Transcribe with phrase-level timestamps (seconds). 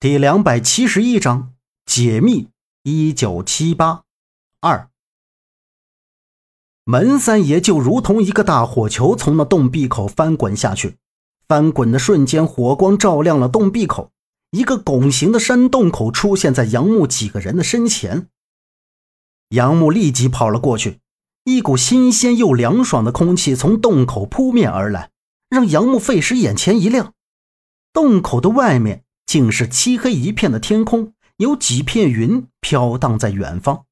[0.00, 1.52] 第两百七十一章
[1.84, 2.48] 解密。
[2.82, 4.04] 一九七八
[4.62, 4.88] 二，
[6.84, 10.96] 门三爷就如同一个大火球从那洞壁口翻滚下去，
[11.46, 14.10] 翻滚的瞬间，火光照亮了洞壁口，
[14.52, 18.28] 一个拱形的山洞口出现在杨木几个人的身前。
[19.50, 21.00] 杨木立即跑了过去，
[21.44, 25.10] 一股新鲜又凉爽的空气从洞口扑面而来，
[25.50, 27.12] 让杨木费时眼前一亮，
[27.92, 31.14] 洞口的外面竟是漆黑一片的天空。
[31.36, 33.86] 有几片云飘荡在远方，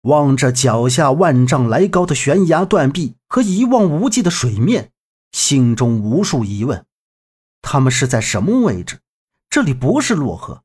[0.00, 4.90] 望着脚下万丈来高的悬崖断壁和一望无际的水面，
[5.32, 6.86] 心中无数疑问：
[7.60, 9.00] 他们是在什么位置？
[9.50, 10.62] 这里不是洛河，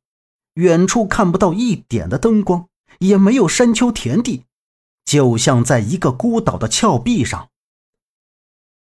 [0.54, 2.70] 远处看不到一点的灯光，
[3.00, 4.46] 也没有山丘田地，
[5.04, 7.50] 就像在一个孤岛的峭壁上。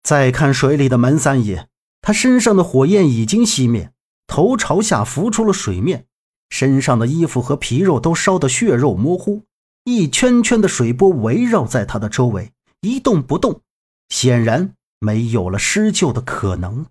[0.02, 1.70] 再看水里的门三爷，
[2.02, 3.93] 他身上的火焰已经熄灭。
[4.26, 6.06] 头朝下浮出了水面，
[6.50, 9.42] 身上的衣服和皮肉都烧得血肉模糊，
[9.84, 13.60] 一圈圈的水波围绕在他的周围，一动不动，
[14.08, 16.86] 显然没有了施救的可能。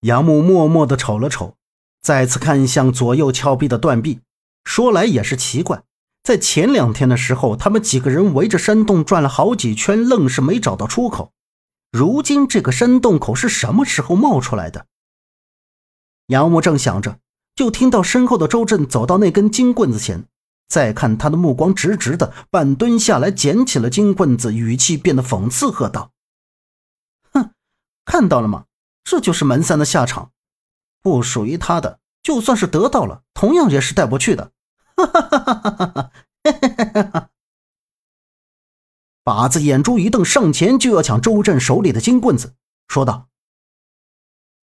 [0.00, 1.56] 杨木默默地瞅了瞅，
[2.02, 4.20] 再次看向左右峭壁的断壁。
[4.64, 5.82] 说来也是奇怪，
[6.22, 11.32] 在前两天的时候，他们几个人围着山洞转了好几圈，愣是没找到出口。
[11.92, 14.86] 如今这个山洞口是什么时候冒出来的？
[16.26, 17.18] 杨木正想着，
[17.54, 20.26] 就听到身后的周震走到那根金棍子前，
[20.66, 26.12] 再看他的目光直直的，半蹲下来捡起了金棍子，语气变得讽刺，喝道
[27.32, 27.50] ：“哼，
[28.04, 28.64] 看到了吗？
[29.04, 30.30] 这就是门三的下场。
[31.02, 34.52] 不属于他的，就算是得到了，同样也是带不去的。”
[34.96, 36.10] 哈哈哈哈哈哈！
[36.94, 37.30] 哈哈！
[39.22, 42.54] 把子眼珠一瞪，上前就要抢周震手里的金棍子，
[42.88, 43.28] 说道。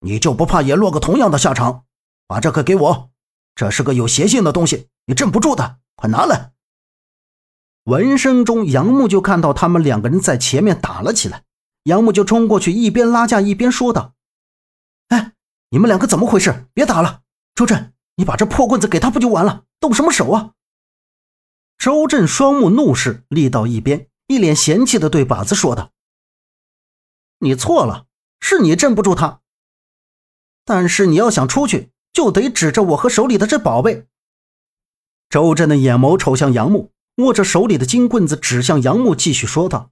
[0.04, 1.86] 你就不怕也落个同样的下场？
[2.28, 3.12] 把这个给我，
[3.56, 6.54] 这是个有邪性的东西，你镇不住的，快拿来！
[7.84, 11.44] 闻声中，杨木就看到他们两个人在前面打了起来，
[11.84, 14.14] 杨木就冲过去，一边拉架一边说道
[15.10, 15.34] ：“哎，
[15.70, 16.68] 你们两个怎么回事？
[16.74, 17.22] 别打了！
[17.54, 19.66] 周震，你把这破棍子给他不就完了？
[19.80, 20.54] 动什么手啊？”
[21.78, 25.92] 周震双目怒视，立到一边，一脸嫌弃的对靶子说道
[27.40, 28.06] ：“你错了，
[28.40, 29.41] 是你镇不住他。”
[30.74, 34.08] 但是你要想出去，就得指着我和手里的这宝贝。
[35.30, 39.92] 周震的眼眸瞅向杨木，握着手里的金棍子指向杨木，继续说道。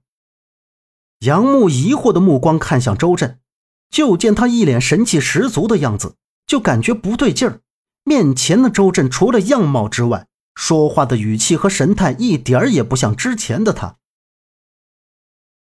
[1.18, 3.40] 杨木疑惑的目光看向周震，
[3.90, 7.60] 就见他一脸神气十足的样子，就感觉不对劲儿。
[8.02, 13.98] 面前的周震除了样貌之外，说话的语气和神态一点儿也不像之前的他。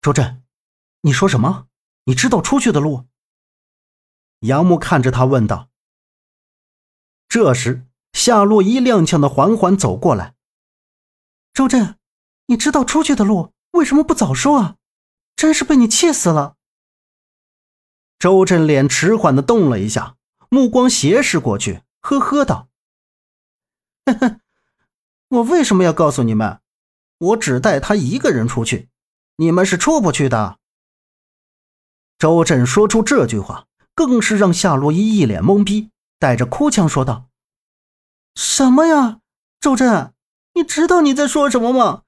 [0.00, 0.42] 周震，
[1.02, 1.66] 你说什么？
[2.06, 3.04] 你知道出去的路？
[4.42, 5.68] 杨木看着他问道。
[7.28, 10.34] 这时，夏洛伊踉跄的缓缓走过来。
[11.52, 11.96] 周震，
[12.46, 14.76] 你知道出去的路，为什么不早说啊？
[15.36, 16.56] 真是被你气死了。
[18.18, 20.16] 周震脸迟缓的动了一下，
[20.48, 22.68] 目光斜视过去，呵呵道
[24.06, 24.40] ：“呵呵，
[25.28, 26.60] 我为什么要告诉你们？
[27.18, 28.88] 我只带他一个人出去，
[29.36, 30.58] 你们是出不去的。”
[32.18, 33.66] 周震说出这句话。
[33.94, 37.28] 更是让夏洛伊一脸懵逼，带着哭腔说道
[38.34, 39.20] ：“什么呀，
[39.60, 40.12] 周震，
[40.54, 42.02] 你知道你在说什么吗？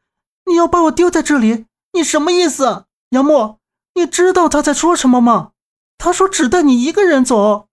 [0.47, 2.87] 你要把我丢在这里，你什么意思？
[3.11, 3.59] 杨木，
[3.95, 5.53] 你知道他在说什么吗？
[5.99, 7.69] 他说只带你一个人走。”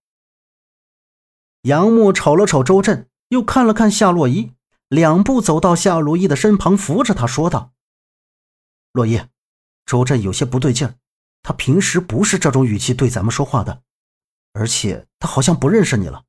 [1.63, 4.51] 杨木瞅了瞅周震，又看了看夏洛伊，
[4.87, 7.71] 两步走到夏洛伊的身旁，扶着他说道
[8.93, 9.21] ：“洛伊，
[9.85, 10.95] 周震有些不对劲，
[11.43, 13.83] 他平时不是这种语气对咱们说话的。”
[14.53, 16.25] 而且他好像不认识你了，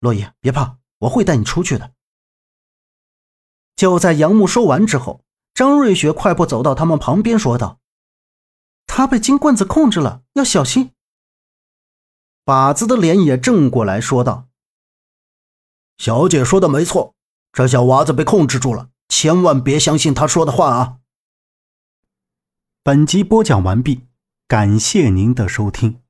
[0.00, 1.92] 洛伊，别怕，我会带你出去的。
[3.76, 7.80] 就在杨木说完之后，张瑞雪快步走到他们旁边，说道
[8.86, 10.92] ：“他被金棍子控制了，要小心。”
[12.44, 14.48] 把子的脸也正过来说道
[15.96, 17.14] ：“小姐说的没错，
[17.52, 20.98] 这小娃子被控制住了，千万别相信他说的话啊！”
[22.84, 24.06] 本集播讲完毕，
[24.46, 26.03] 感谢您的收听。